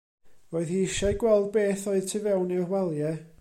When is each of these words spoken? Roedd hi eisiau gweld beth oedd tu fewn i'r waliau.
Roedd 0.55 0.71
hi 0.75 0.79
eisiau 0.85 1.19
gweld 1.25 1.47
beth 1.59 1.85
oedd 1.93 2.11
tu 2.13 2.25
fewn 2.27 2.57
i'r 2.59 2.67
waliau. 2.75 3.17